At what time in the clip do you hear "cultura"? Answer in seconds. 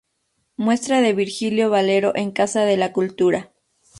2.91-3.51